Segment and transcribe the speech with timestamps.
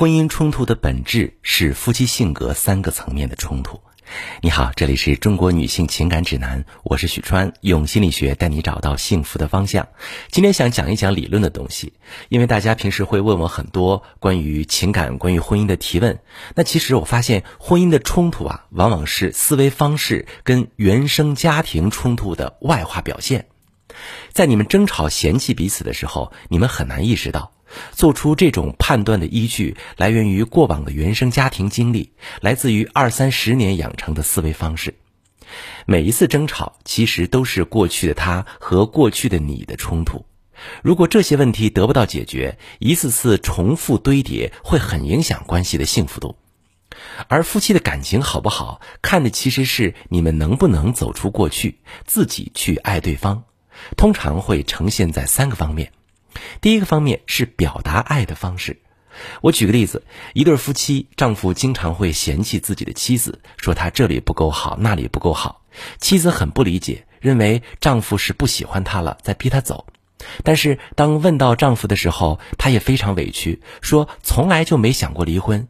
[0.00, 3.78] 婚姻冲突的本质是夫妻性格三个层面的冲突。
[4.40, 9.88] 你好，这里是中国女性情感指南，我是许川，用心理学带你找到幸福的方向。
[10.30, 11.92] 今天想讲一讲理论的东西，
[12.30, 16.18] 因为大家平时会问我很多关于情感、关于婚姻的提问。
[16.54, 23.48] 那其实我发现，婚姻的冲突啊，往往是思维方式跟原生家庭冲突的外化表现。
[24.32, 27.52] 在你们争吵、嫌弃彼此的时候，你们很难意识到。
[27.92, 34.94] 做出这种判断的依据来源于过往的原生家庭经历，来自于二三十年养成的思维方式。
[35.84, 40.24] 每一次争吵其实都是过去的他和过去的你的冲突。
[40.82, 46.36] 如果这些问题得不到解决，一次次重复堆叠，会很影响关系的幸福度。
[47.28, 53.44] 而夫妻的感情好不好，看的其实是你们能不能走出过去，自己去爱对方。
[53.96, 55.92] 通常会呈现在三个方面。
[56.60, 58.80] 第一个方面是表达爱的方式。
[59.40, 60.04] 我举个例子：
[60.34, 65.62] 一对夫妻，丈夫经常会嫌弃自己的妻子，说他这里不够好，那里不够好。
[65.98, 69.86] 妻子很不理解，认为丈夫是不喜欢她了，在逼她走。
[70.44, 75.68] 但是当问到丈夫的时候，她也非常委屈，说从来就没想过离婚。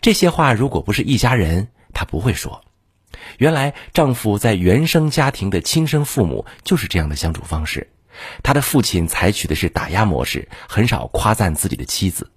[0.00, 2.64] 这些话如果不是一家人，她不会说。
[3.38, 7.90] 原来丈夫在原生家庭的亲生父母就是这样的相处方式。
[8.42, 12.30] 他的父亲采取的是打压模式，很少夸赞自己的妻子，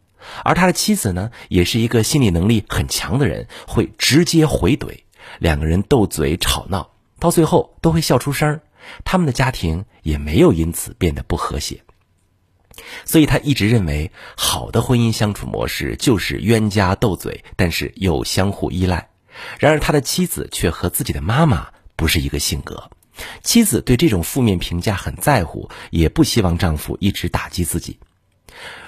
[0.44, 5.00] 而他的妻子呢，也是一个心理能力很强的人，会直接回怼，
[5.40, 8.62] 两个人斗嘴吵闹，到最后都会笑出声儿，
[9.04, 11.84] 他们的家庭也没有因此变得不和谐。
[13.06, 19.10] 所以他一直认为，好的婚姻相处模式就是冤家斗嘴，但是又相互依赖。
[19.60, 22.90] 然而他的妻子却和自己的妈妈不是一个性格。
[23.44, 28.00] 妻子对这种负面评价很在乎，也不希望丈夫一直打击自己。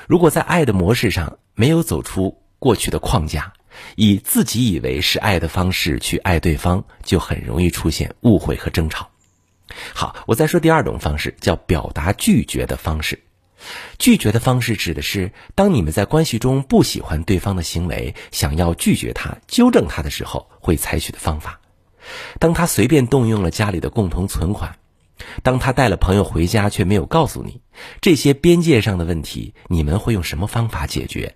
[0.07, 3.53] 如果在爱的模式上没有走出过去的框架，
[3.95, 9.09] 以自己以为是爱的方式去爱对方，就很容易出现误会和争吵。
[9.93, 13.23] 好，我再说第二种方式，叫表达拒绝的方式。
[13.97, 21.61] 拒绝的方式指的是，当你们在关系中不喜欢对方的行为，想要拒绝他、纠正他的时候，会采取的方法。
[22.39, 24.77] 当他随便动用了家里的共同存款，
[25.41, 27.61] 当他带了朋友回家却没有告诉你
[28.01, 31.35] 这些边界上的问题，你们会用什么方法解决？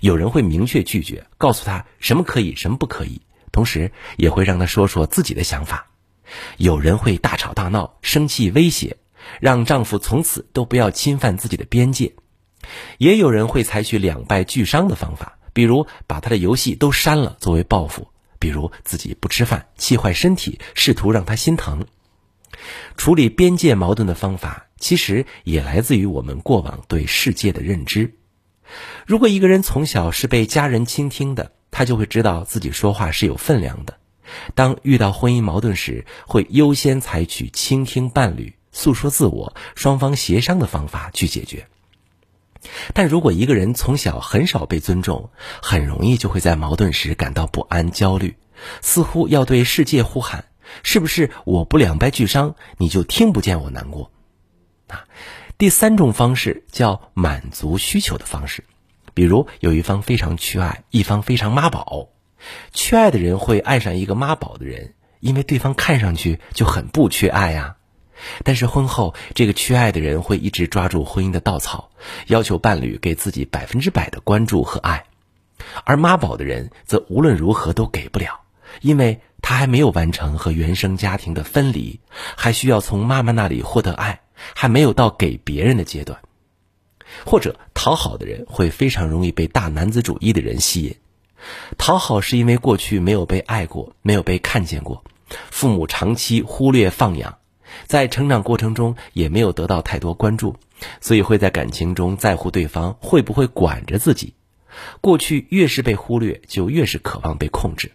[0.00, 3.22] 有人会明确拒绝，告诉他什么可以，什么不可以，
[3.52, 5.90] 同时也会让他说说自己的想法。
[6.56, 8.96] 有人会大吵大闹，生气威胁，
[9.40, 12.14] 让丈夫从此都不要侵犯自己的边界。
[12.98, 18.08] 也有人会采取两败俱伤的方法，比如把他的游戏都删了作为报复。
[18.44, 21.86] 比如自己不吃饭，气坏身体，试图让他心疼。
[22.94, 28.16] 处理边界矛盾的方法，其实也来自于我们过往对世界的认知。
[29.06, 33.96] 如果一个人从小是被家人倾听的，他就会知道自己说话是有分量的。
[34.54, 41.66] 当遇到婚姻矛盾时，会优先采取倾听伴侣、诉说自我、双方协商的方法去解决。
[42.92, 45.30] 但如果一个人从小很少被尊重，
[45.62, 48.36] 很容易就会在矛盾时感到不安、焦虑，
[48.80, 50.46] 似乎要对世界呼喊
[50.82, 54.10] ：“是不是我不两败俱伤，你就听不见我难过？”
[54.88, 55.04] 啊，
[55.56, 58.64] 第三种方式叫满足需求的方式，
[59.14, 62.08] 比如有一方非常缺爱，一方非常妈宝，
[62.72, 67.76] 缺爱的人会爱上一个妈宝的人，因为对方看上去就很不缺爱呀。
[68.44, 71.90] 但是婚后，这个缺爱的人会一直抓住婚姻的稻草，
[72.26, 75.04] 要求伴侣给自己百分之百的关注和爱，
[75.84, 78.40] 而妈宝的人则无论如何都给不了，
[78.80, 82.00] 因为他还没有完成和原生家庭的分离，
[82.36, 84.20] 还需要从妈妈那里获得爱，
[84.54, 86.18] 还没有到给别人的阶段。
[87.24, 90.96] 或者讨好的人会非常容易被大男子主义的人吸引，
[91.78, 95.04] 讨好是因为过去没有被爱过，没有被看见过，
[95.50, 97.38] 父母长期忽略放养。
[97.86, 100.56] 在成长过程中也没有得到太多关注，
[101.00, 104.34] 所以会在感情中在乎对方会不会管着自己。
[105.00, 107.92] 过去越是被忽略，就越是渴望被控制。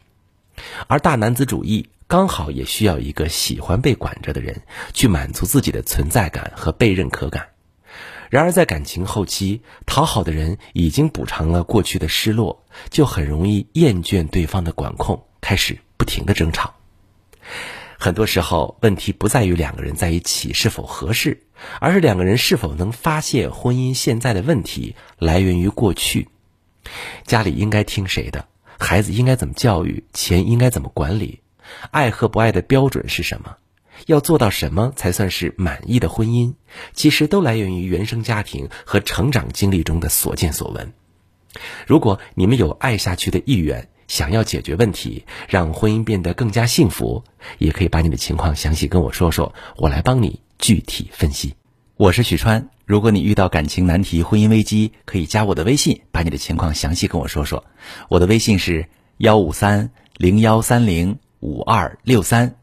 [0.88, 4.62] 而大男子主义刚好也需要一个喜欢被管着的人，
[4.94, 7.50] 去满足自己的存在感和被认可感。
[8.30, 16.79] 然而在感情后期，讨好的人已经补偿了过去的失落，就很容易厌倦对方的管控，开始不停的争吵。
[18.02, 21.44] 很多时候，问题不在于两个人在一起是否合适，
[21.82, 26.30] 而是两个人是否能发现婚姻现在的问题来源于过去。
[27.26, 28.48] 家里应该听谁的？
[28.80, 30.06] 孩子应该怎么教育？
[30.14, 31.42] 钱应该怎么管理？
[31.92, 33.58] 爱和不爱的标准是什么？
[34.06, 36.54] 要做到什么才算是满意的婚姻？
[36.94, 40.94] 其实都来源于原生家庭和成长经历中的所见所闻。
[41.86, 47.24] 如果你们有爱下去的意愿，想要解决问题，让婚姻变得更加幸福，
[47.60, 51.54] 也可以把你的情况详细跟我说说，我来帮你具体分析。
[51.96, 57.64] 我是许川，如果你遇到感情难题、婚姻危机，可以加我的微信，把你的情况详细跟我说说。
[58.10, 62.56] 我的微信是幺五三零幺三零五二六三，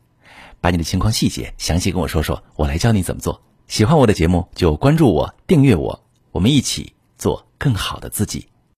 [0.61, 3.41] 把你的情况细节详细跟我说说，我来教你怎么做。
[3.69, 6.03] 喜欢我的节目就关注我、订阅我，
[6.33, 8.49] 我们一起做更好的自己。